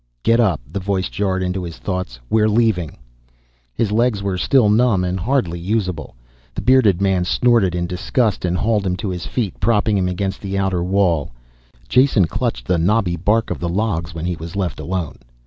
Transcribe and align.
"Get 0.23 0.39
up," 0.39 0.59
the 0.65 0.79
voice 0.79 1.09
jarred 1.09 1.43
into 1.43 1.61
his 1.63 1.77
thoughts. 1.77 2.19
"We're 2.27 2.49
leaving." 2.49 2.97
His 3.75 3.91
legs 3.91 4.23
were 4.23 4.35
still 4.35 4.67
numb 4.67 5.03
and 5.03 5.19
hardly 5.19 5.59
usable. 5.59 6.15
The 6.55 6.61
bearded 6.63 6.99
man 7.03 7.23
snorted 7.23 7.75
in 7.75 7.85
disgust 7.85 8.43
and 8.43 8.57
hauled 8.57 8.87
him 8.87 8.95
to 8.97 9.09
his 9.09 9.27
feet, 9.27 9.59
propping 9.59 9.95
him 9.99 10.07
against 10.07 10.41
the 10.41 10.57
outer 10.57 10.83
wall. 10.83 11.29
Jason 11.87 12.25
clutched 12.25 12.67
the 12.67 12.79
knobby 12.79 13.15
bark 13.15 13.51
of 13.51 13.59
the 13.59 13.69
logs 13.69 14.15
when 14.15 14.25
he 14.25 14.35
was 14.35 14.55
left 14.55 14.79
alone. 14.79 15.19